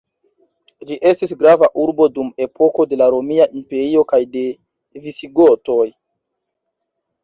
Ĝi 0.91 0.95
estis 1.09 1.33
grava 1.41 1.69
urbo 1.83 2.09
dum 2.17 2.33
epoko 2.47 2.87
de 2.95 3.01
la 3.03 3.11
Romia 3.17 3.49
Imperio 3.63 4.05
kaj 4.15 4.23
de 4.35 4.47
visigotoj. 5.07 5.83